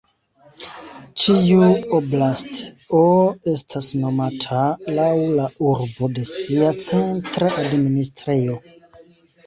Ĉiu 1.23 1.67
"oblast"o 1.97 3.03
estas 3.53 3.91
nomata 4.01 4.65
laŭ 4.99 5.09
la 5.39 5.49
urbo 5.71 6.13
de 6.19 6.29
sia 6.35 6.77
centra 6.91 7.57
administrejo. 7.69 8.63